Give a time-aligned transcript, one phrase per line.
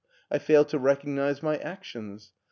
[0.31, 2.31] I fail to recognize my actions.